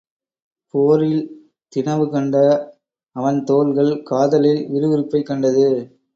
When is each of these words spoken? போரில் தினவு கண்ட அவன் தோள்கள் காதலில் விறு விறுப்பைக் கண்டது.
போரில் 0.73 1.19
தினவு 1.73 2.09
கண்ட 2.09 2.35
அவன் 3.15 3.43
தோள்கள் 3.43 4.03
காதலில் 4.03 4.69
விறு 4.69 4.89
விறுப்பைக் 4.89 5.25
கண்டது. 5.25 5.67